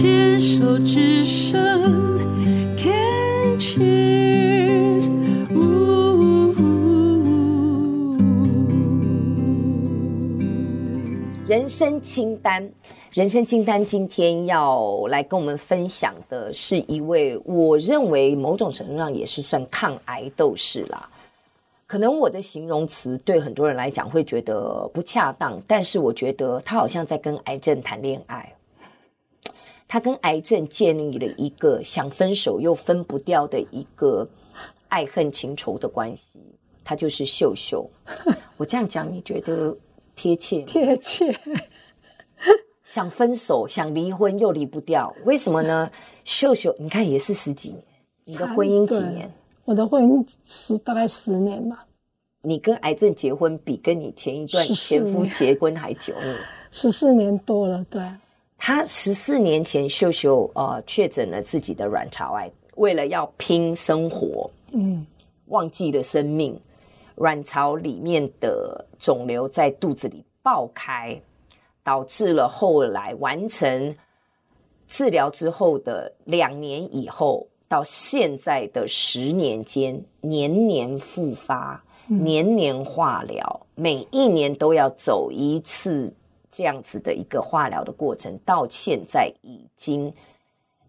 [0.00, 1.60] 牵手之声
[2.76, 5.10] ，Can cheers，
[11.48, 12.70] 人生清单，
[13.10, 21.10] 人生清单，今天要来跟我们分享的是一位，我认为某种程度上也是算抗癌斗士啦。
[21.88, 28.54] 可能我的形容词对很多人来讲会觉得不恰当，但是我觉得他好像在跟癌症谈恋爱。
[29.88, 34.28] 他跟癌症建立了一个想分手又分不掉的一个
[34.88, 36.38] 爱恨情仇的关系。
[36.84, 37.90] 他就是秀秀。
[38.56, 39.76] 我这样讲你觉得
[40.14, 40.66] 贴切吗？
[40.66, 41.40] 贴切。
[42.84, 45.90] 想分手，想离婚又离不掉，为什么呢？
[46.24, 47.84] 秀秀，你看也是十几年，
[48.24, 49.30] 你的婚姻几年？
[49.66, 51.84] 我的婚姻十大概十年吧。
[52.40, 56.36] 你跟癌症结婚比跟你前一段前夫结婚还久呢，
[56.70, 57.84] 十四年多了。
[57.90, 58.02] 对，
[58.58, 65.06] 他十四年前秀秀呃确诊了自己的卵巢癌，为了要拼生活，嗯，
[65.46, 66.60] 忘记了生命，
[67.14, 71.18] 卵巢里面的肿瘤在肚子里爆开，
[71.82, 73.96] 导致了后来完成
[74.86, 77.46] 治疗之后的两年以后。
[77.70, 86.10] 到现在的十年间，年年复发，年年化疗，嗯，每一年都要走一次
[86.50, 90.12] 这样子的一个化疗的过程，到现在已经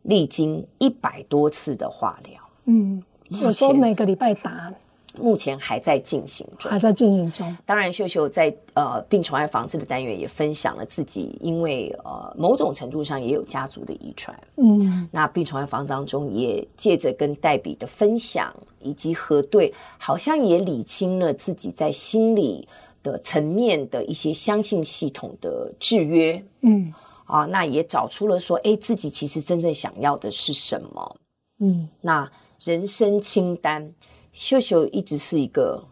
[0.03, 2.41] 历经一百多次的化疗。
[2.65, 4.73] 嗯，有时候每个礼拜打。
[5.17, 7.57] 目前还在进行中，还在进行中。
[7.65, 14.39] 当然，秀秀在呃病虫害防治的单元也分享了自己，因为呃某种程度上也有家族的遗传。
[14.57, 22.65] 嗯，那病虫害防当中也借着跟黛比的分享以及核对，好像也理清了自己在心理
[23.03, 26.43] 的层面的一些相信系统的制约。
[26.61, 26.93] 嗯，
[27.25, 31.15] 啊，那也找出了说，哎，自己其实真正想要的是什么？
[31.59, 33.93] 嗯，那人生清单。
[34.31, 35.83] 秀秀一直是一个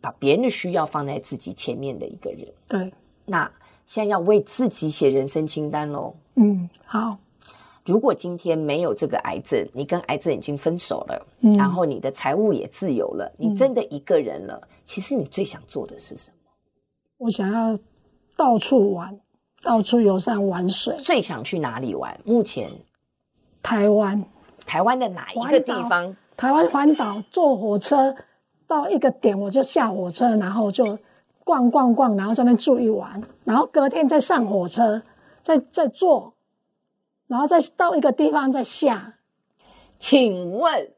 [0.00, 2.46] 把别人的需要放在自己前面的一个人。
[2.66, 2.92] 对，
[3.24, 3.50] 那
[3.86, 6.14] 现在要为自己写人生清单喽。
[6.34, 7.16] 嗯，好。
[7.86, 16.36] 如果今天没有这个癌症，你跟癌症已经分手了，嗯，然后你的财务也自由了，你真的一个人了，嗯，其实你最想做的是什么？
[17.18, 17.76] 我想要
[18.36, 19.20] 到处玩，
[19.62, 20.96] 到处游山玩水。
[20.98, 22.18] 最想去哪里玩？
[22.24, 22.70] 目前
[23.62, 24.24] 台湾。
[24.66, 26.14] 台湾的哪一个地方？
[26.36, 28.14] 台湾环岛，坐火车
[28.66, 30.98] 到一个点，我就下火车，然后就
[31.42, 35.02] 逛逛逛，然后在那边住一晚，然后隔天再上火车，
[35.42, 36.34] 再再坐，
[37.26, 39.14] 然后再到一个地方再下。
[39.98, 40.92] 请问，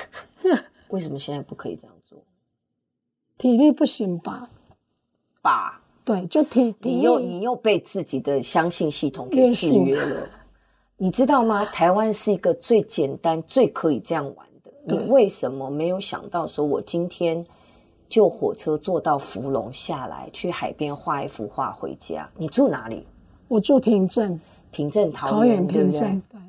[0.90, 2.18] 为什么现在不可以这样做？
[3.38, 4.50] 体力不行吧？
[5.42, 5.80] 吧？
[6.04, 10.26] 对，就体体力你又你又被自己的相信系统给制约了，
[10.96, 11.64] 你知道吗？
[11.66, 14.72] 台湾是一个最简单、最可以这样玩的。
[14.84, 17.44] 你为什么没有想到说，我今天
[18.08, 22.28] 就火车坐到福隆下来，去海边画一幅画回家？
[22.36, 23.06] 你住哪里？
[23.46, 24.40] 我住平镇，
[24.70, 26.22] 平镇桃园，桃园平镇。
[26.30, 26.40] 对。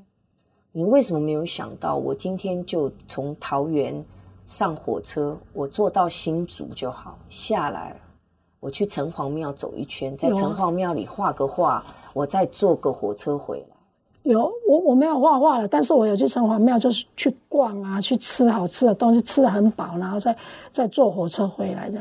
[0.71, 4.03] 你为什么没有想到，我今天就从桃园
[4.47, 7.93] 上火车，我坐到新竹就好，下来
[8.61, 11.83] 我去城隍庙走一圈，在城隍庙里画个画，
[12.13, 13.75] 我再坐个火车回来。
[14.21, 20.37] 有我我没有画画了，但是我有去城隍庙，就是去逛啊，去吃好吃的东西，吃得很饱，然后再
[20.71, 21.99] 再坐火车回来的。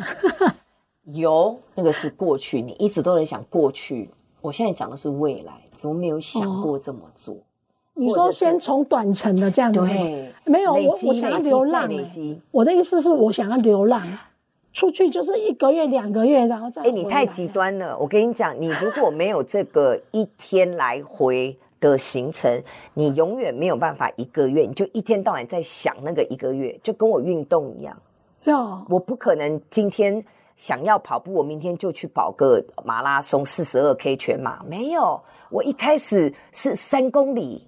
[1.13, 4.11] 有那个是过去，你一直都在想过去。
[4.43, 7.35] 我现在讲的是未来，怎么没有想过这么做？
[7.35, 7.41] 哦、
[7.95, 12.41] 你说先从短程的这样子，对，没有我我想要流浪、欸。
[12.51, 14.07] 我的意思是我想要流浪，
[14.73, 16.83] 出去就是一个月两个月，然后再。
[16.83, 17.97] 哎、欸，你太极端了！
[17.99, 21.57] 我跟你讲，你如果没有这个一天来回。
[21.81, 27.97] 的行程，你永远没有办法一个月，你就一天到晚在想那个一个月，就跟我运动一样。
[28.45, 30.23] 哟，我不可能今天
[30.57, 34.63] 想要跑步，我明天就去跑个马拉松四十二 K 全马。
[34.65, 35.19] 没有，
[35.49, 37.67] 我一开始是三公里，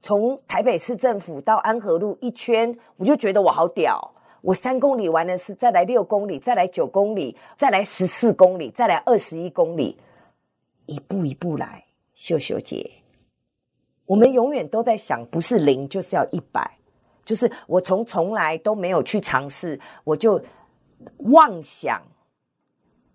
[0.00, 4.11] 从台北市政府到安和路一圈，我就觉得我好屌。
[4.42, 9.96] 我三公里完了是再来六公里，再来九公里，再来十四公里，再来二十一公里，
[10.86, 11.84] 一步一步来，
[12.14, 12.90] 秀秀姐。
[14.04, 16.78] 我们永远都在想，不是零就是要一百，
[17.24, 20.42] 就是我从从来都没有去尝试，我就
[21.18, 22.02] 妄想，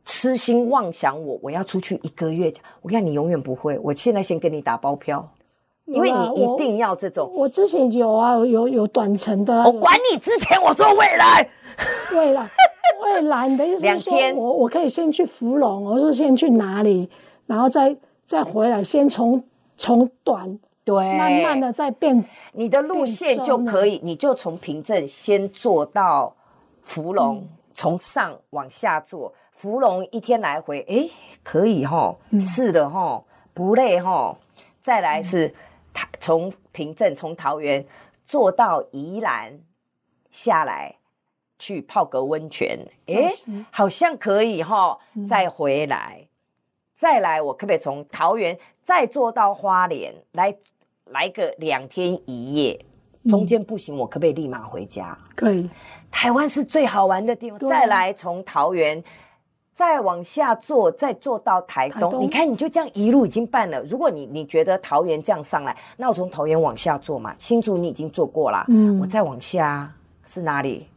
[0.05, 2.53] 痴心妄想我我要出去一个月。
[2.81, 5.29] 我看你永远不会，我现在先给你打包票，
[5.87, 7.29] 因为你一定要这种。
[7.33, 9.63] 我，我之前有啊，有有短程的。
[9.63, 11.49] 我管你之前，我说 未来，
[12.13, 12.49] 未来，
[13.01, 17.09] 未来，你的意思是说我我可以先去芙蓉，我是先去哪里，
[17.45, 19.43] 然后再再回来，先从
[19.75, 20.59] 从短。
[20.83, 22.23] 对，慢慢的再变。
[22.53, 26.33] 你的路线就可以，你就从平镇先坐到
[26.81, 31.09] 芙蓉，嗯、从上往下坐，芙蓉一天来回，哎，
[31.43, 33.21] 可以哈，是的哈，
[33.53, 34.33] 不累哈。
[34.81, 35.53] 再来是
[35.97, 37.83] 桃，从平镇从桃园
[38.25, 39.59] 坐到宜兰
[40.29, 40.95] 下来，
[41.57, 43.27] 去泡个温泉，哎，
[43.71, 46.19] 好像可以哈，再回来。
[46.21, 46.27] 嗯
[46.97, 50.51] 再来，我可不可以从桃园再坐到花莲来，
[51.05, 52.83] 来个两天一夜？
[53.29, 55.15] 中间不行，我可不可以立马回家？
[55.35, 55.69] 可以。
[56.09, 57.59] 台湾是最好玩的地方。
[57.59, 59.03] 再来，从桃园
[59.77, 62.01] 再往下坐，再坐到台东。
[62.01, 62.19] 台东。
[62.19, 63.79] 你看，你就这样一路已经办了。
[63.83, 67.35] 如果你你觉得桃园这样上来，那我从桃园往下坐嘛。
[67.37, 69.93] 新竹你已经坐过了，嗯，我再往下
[70.23, 70.87] 是哪里？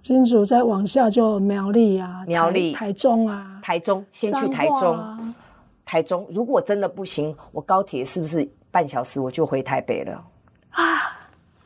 [0.00, 5.34] 金主再往下就苗栗啊，苗栗、台中啊，台中先去台中，啊、
[5.84, 10.24] 台中如果真的不行，我高铁是不是半小时我就回台北了？
[10.70, 11.18] 啊，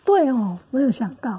[0.06, 1.38] 对哦，没有想到，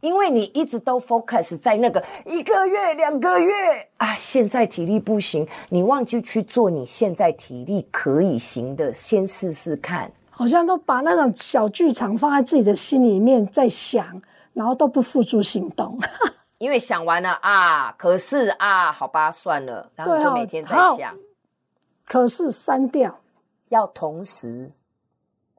[0.00, 3.52] 因为你一直都 focus 在那个一个月、两个月
[3.96, 10.10] 啊，现在体力不行，你忘记去做你现在体力可以行的，先试试看。
[10.30, 14.22] 好像都把那种小剧场放在自己的心里面在想。
[14.54, 15.96] 然后都不付诸行动，
[16.58, 21.16] 因为想完了啊，可是啊，好吧，算了，然后就每天在想，
[22.04, 23.20] 可是删掉，
[23.68, 24.68] 要同时，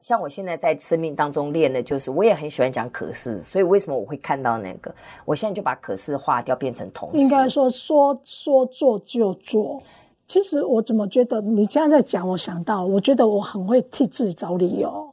[0.01, 4.93] 像我现在在生命当中练的，就是我也很喜欢讲可是，所以为什么我会看到那个？
[5.25, 7.17] 我现在就把可是划掉，变成同时。
[7.17, 9.81] 应该说说说做就做。
[10.27, 15.08] 其实我怎么觉得你这样在讲，我想到，我觉得我很会替自己找理由。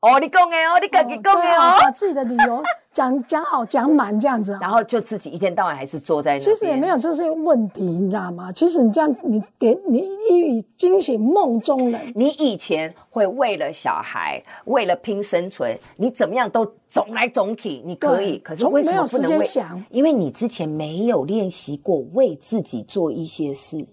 [0.00, 2.62] 哦，你讲的哦，你自己讲的哦，把自己的理由
[2.92, 6.38] 讲讲好讲满这样子，然后就自己一天到晚还是坐在那。
[6.38, 8.52] 其实也没有这些问题，你知道吗？
[8.52, 12.12] 其实你这样，你点你一语惊醒梦中人。
[12.14, 18.38] 你以前会为了小孩，为了拼生存，你怎么样都总来总体，你可以。
[18.38, 19.44] 可是为什么不能为？
[19.44, 23.84] 想因为你之前没有练习过为自己做一些事。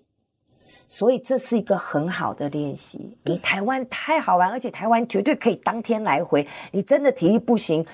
[0.88, 3.16] 所以这是一个很好的练习。
[3.24, 6.48] 你台湾太好玩，而且台湾绝对可以当天来回。
[6.72, 7.86] 你真的体力不行，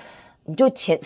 [0.43, 0.99] 你就钱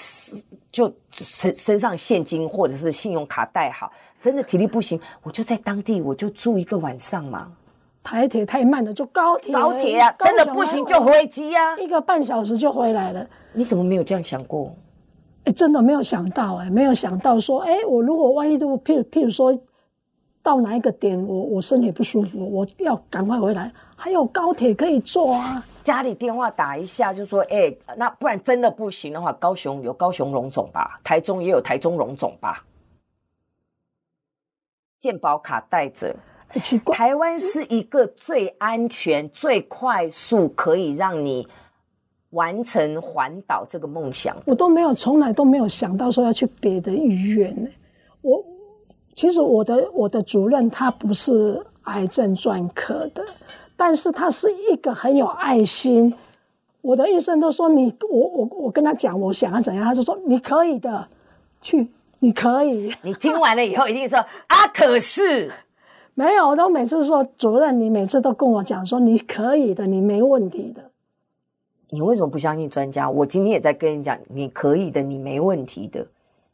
[0.72, 3.92] 就身身上现金或者是信用卡带好。
[4.20, 7.52] 真的体力不行，我就在当地，我就住一个晚上嘛。
[8.04, 9.54] 台铁太慢了，就高铁。
[9.54, 13.28] 高铁啊，真的不行就飞机啊，一个半小时就回来了。
[13.54, 14.76] 你怎么没有这样想过？
[15.44, 19.56] 哎，真的没有想到哎，没有想到说，哎，我如果万一如果譬如譬如说。
[20.46, 23.72] 到哪一个点，我我身体不舒服，我要赶快回来。
[23.96, 32.64] 还有高铁可以坐啊，家里电话打一下就说，哎、欸，那不然真的不行的话，高雄有高雄荣总吧，台中也有台中荣总吧。
[35.00, 36.16] 健保卡带着，
[36.48, 36.96] 很奇怪。
[36.96, 41.48] 台湾是一个最安全、最快速可以让你
[42.30, 44.38] 完成环岛这个梦想。
[44.46, 47.68] 我都没有，从来都没有想到说要去别的医院呢。
[48.22, 48.55] 我。
[49.16, 53.24] 其实我的我的主任他不是癌症专科的，
[53.78, 56.14] 但是他是一个很有爱心。
[56.82, 61.08] 我的医生都说你我我我跟他讲我想要怎样，他就说你可以的，
[61.62, 61.88] 去
[62.20, 62.94] 你可以。
[63.02, 65.50] 你听完了以后一定说啊，可是
[66.14, 70.82] 没有，我都每次说主任，你每次都跟我讲说你可以的，你没问题的。
[71.90, 73.10] 你为什么不相信专家？
[73.10, 76.06] 我今天也在跟你讲，你可以的，你没问题的。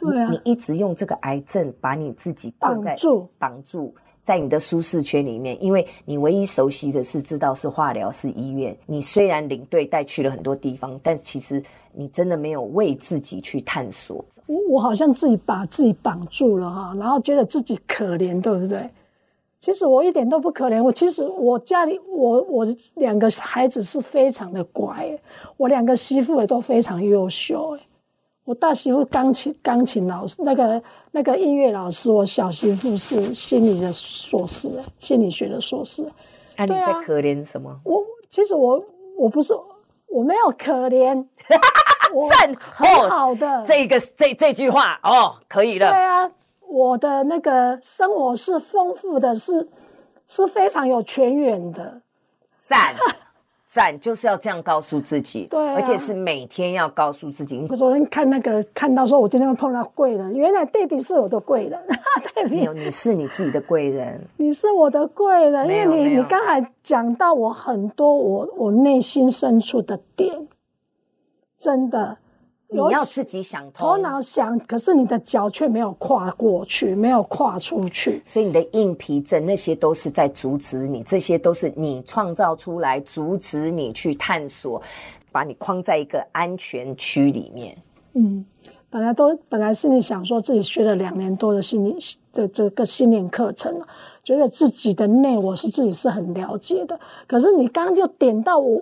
[0.01, 8.75] 对啊，你一直用这个癌症把你自己绑在绑住，绑住在你的舒适圈里面，因为你唯一熟悉的是知道是化疗是医院。
[8.86, 14.24] 你虽然领队带去了很多地方，但其实你真的没有为自己去探索。
[14.46, 18.89] 我我好像自己把自己绑住了哈，然后觉得自己可怜，对不对？
[19.60, 20.81] 其实我一点都不可怜。
[20.81, 25.15] 我其实我家里我我两个孩子是非常的乖，
[25.55, 27.77] 我两个媳妇也都非常优秀
[28.43, 30.81] 我大媳妇钢琴钢琴老师，那个
[31.12, 32.12] 那个音乐老师。
[32.12, 36.03] 我小媳妇是心理的硕士，心理学的硕士。
[36.55, 37.79] 啊，你在可怜什么？
[37.86, 38.83] 我其实我
[39.17, 39.53] 我不是
[40.07, 41.25] 我没有可怜，
[42.31, 43.48] 赞很好的。
[43.48, 45.89] 哦、这个这这句话哦，可以了。
[45.89, 46.29] 对啊，
[46.67, 49.67] 我的那个生活是丰富的，是
[50.27, 52.01] 是非常有全员的。
[52.57, 52.95] 赞。
[53.73, 57.65] 赞就是要这样告诉自己，对、啊，而且是每天要告诉自己。
[57.69, 61.81] 我昨天看那个，看到说我今天会碰到贵人，原来弟弟是我的贵人，
[62.35, 70.49] 对没有，你是你自己的贵人，你是我的贵人，因为你你刚才讲到我很多我我内心深处的点，
[71.57, 72.17] 真的，
[72.73, 84.81] 你要自己想通，头脑想，可是你的脚却没有跨过去，没有跨出去，所以你的硬皮症那些都是在阻止你，这些都是你创造出来，阻止你去探索，
[85.33, 87.77] 把你框在一个安全区里面。
[88.13, 88.45] 嗯，
[88.89, 91.97] 本来都本来心里想说自己学了两年多的心理
[92.31, 93.81] 的这个心灵课程，
[94.23, 96.97] 觉得自己的内我是自己是很了解的，
[97.27, 98.81] 可是你刚刚就点到我。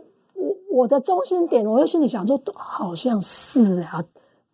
[0.69, 4.03] 我的中心点，我又心里想说，好像是啊，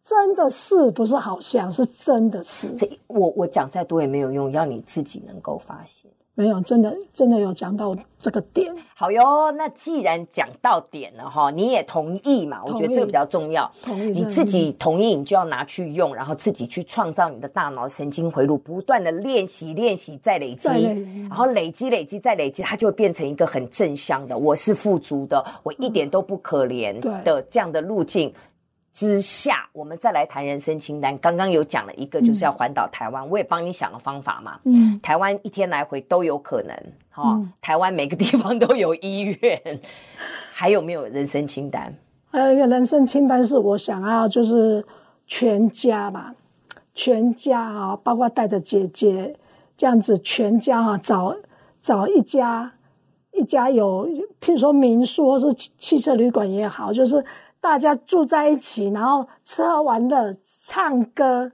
[0.04, 1.16] 真的是不是？
[1.16, 2.70] 好像是真的是。
[2.76, 6.10] 这我我讲再多也没有用，要你自己能够发现。
[6.38, 8.74] 没有，真的真的有讲到这个点。
[8.94, 12.62] 好哟，那既然讲到点了哈，你也同意嘛？
[12.66, 13.72] 我觉得这个比较重要。
[13.82, 24.38] 同意，你自己同意，你就要拿去用，然后自己去创造你的大脑神经回路，不断的练习、练习再累积，然后累积、累积再累积，它就会变成一个很正向的。
[24.38, 28.34] 我是富足的，我一点都不可怜的这样的路径。
[28.96, 31.18] 之下，我们再来谈人生清单。
[31.18, 34.58] 刚刚有讲了一个，就是要环岛台湾，嗯、我也帮你想了方法嘛。
[34.64, 36.74] 嗯，台湾一天来回都有可能，
[37.10, 37.50] 哈、嗯哦。
[37.62, 39.62] 台湾每个地方都有医院，
[40.54, 41.94] 还有没有人生清单？
[42.32, 44.82] 还有一个人生清单是我想要，就是
[45.28, 46.34] 全家吧，
[46.94, 49.36] 全家啊，包括带着姐姐
[49.76, 51.36] 这样子，全家啊，找
[51.82, 52.72] 找一家
[53.34, 54.08] 一家有，
[54.40, 57.22] 譬如说民宿或是汽车旅馆也好，就是。
[57.66, 61.52] 大家住在一起，然后吃喝玩乐、唱歌，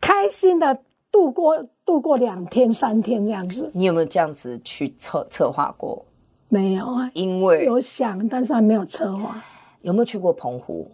[0.00, 0.78] 开心的
[1.10, 3.68] 度过度过两天三天这样子。
[3.74, 6.04] 你有没有这样子去策策划过？
[6.48, 9.42] 没有啊，因为有想，但是还没有策划。
[9.80, 10.88] 有没有去过澎湖？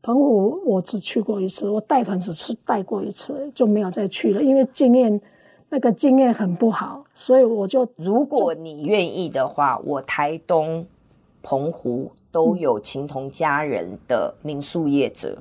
[0.00, 5.20] 澎湖我只去过一次，我带团只去带过一次，就没有再去了，因为经验
[5.68, 10.86] 那个经验很不好，所以我就如果你愿意的话，我台东
[11.42, 12.10] 澎湖。
[12.32, 15.38] 都有情同家人的民宿业者，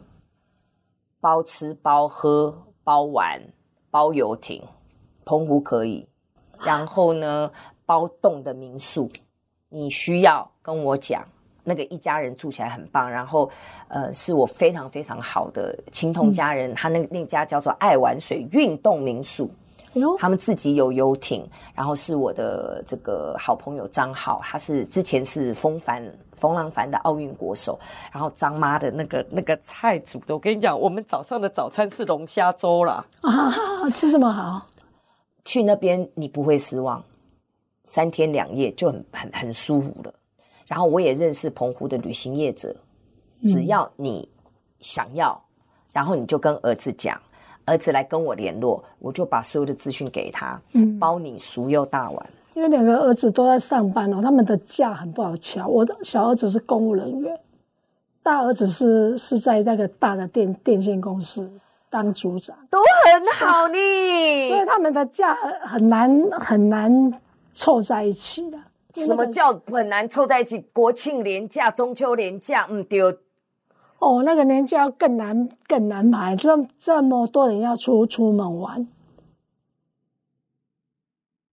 [1.21, 3.41] 包吃包喝包玩
[3.89, 4.61] 包游艇，
[5.25, 6.05] 澎湖可以。
[6.63, 7.49] 然后呢，
[7.85, 9.09] 包栋的民宿，
[9.69, 11.25] 你需要跟我讲，
[11.63, 13.09] 那个一家人住起来很棒。
[13.09, 13.49] 然后，
[13.87, 19.49] 呃，是我非常非常好的情同家人，他那那家叫做爱玩水运动民宿。
[20.17, 21.45] 他们自己有游艇，
[21.75, 26.01] 然后是我的这个好朋友张浩，他是之前是风帆
[26.33, 27.77] 冯浪帆的奥运国手，
[28.11, 33.05] 然后张妈的那个那个菜煮的，我跟你讲，我们早上的早餐是龙虾粥啦。
[33.21, 34.65] 啊，吃什么好？
[35.43, 37.03] 去那边你不会失望，
[37.83, 40.13] 三天两夜就很很很舒服了。
[40.67, 42.73] 然后我也认识澎湖的旅行业者，
[43.43, 44.29] 只要你
[44.79, 47.19] 想要，嗯、然后你就跟儿子讲。
[47.71, 52.29] 儿子来跟我联络，我就把所有的资讯给他，嗯，包你熟又大碗。
[52.53, 55.65] 因为两个儿子都在上班哦，他们的假很不好敲。
[55.67, 57.39] 我的小儿子是公务人员，
[58.21, 61.49] 大儿子是是在那个大的电电信公司
[61.89, 63.77] 当组长，都很好呢。
[64.49, 65.33] 所以他们的假
[65.65, 67.13] 很难很难
[67.53, 68.57] 凑在一起的。
[68.93, 70.59] 什么叫很难凑在一起？
[70.73, 73.13] 国庆连假、中秋连假，嗯，丢。
[74.01, 78.87] 哦，那个年假更难更难排，这这么多人要出出门玩，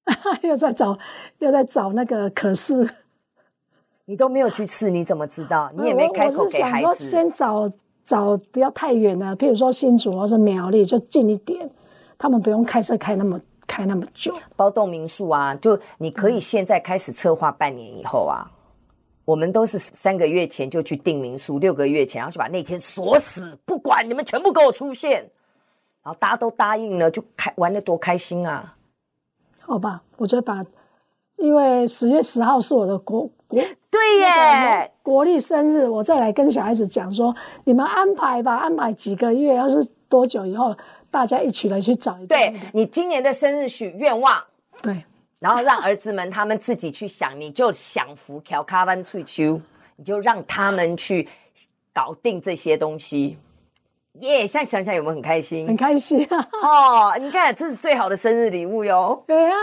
[0.41, 0.99] 又在找
[1.41, 2.89] 又在找那个可是，
[4.07, 5.71] 你都没有去试，你怎么知道？
[5.77, 6.87] 你也没开口给孩子。
[6.87, 7.71] 我，我是想说，先找
[8.03, 11.69] 找不要太远了，譬如说新竹或是苗栗，就近一点，
[12.17, 14.35] 他们不用开车开那么开那么久。
[14.57, 18.51] 包栋民宿啊，就你可以现在开始策划，半年以后啊。
[19.29, 25.21] 我们都是三个月前就去订民宿，六个月前然后就把那天锁死，不管你们全部给我出现，
[26.03, 28.75] 然后大家都答应了，就开玩的多开心啊！
[29.61, 30.65] 好吧，我觉得把，
[31.37, 40.75] 因为十月十号是我的国国 对耶国历生日，我再来跟小孩子讲说，你们安排吧，安排几个月，要是多久以后，
[41.11, 42.27] 大家一起来去找一。
[42.27, 44.43] 对，你今年的生日许愿望，
[44.81, 45.05] 对。
[45.41, 49.61] 然后让儿子们他们自己去想，你就享福调卡班翠秋，
[49.97, 51.29] 你就让他们去
[51.93, 53.39] 搞定这些东西。
[54.21, 55.65] 耶、yeah，现在想想有没有很开心？
[55.67, 56.49] 很开心啊！
[56.61, 59.23] 哦，你看，这是最好的生日礼物哟。
[59.29, 59.55] 对啊。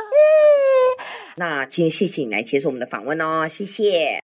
[1.35, 4.21] 那今天谢谢你来接受我们的访问哦，谢谢。